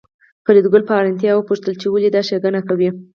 فریدګل 0.45 0.81
په 0.85 0.91
حیرانتیا 0.97 1.31
وپوښتل 1.33 1.73
چې 1.81 1.87
ولې 1.89 2.09
دا 2.11 2.21
ښېګڼه 2.27 2.61
کوې 2.69 2.89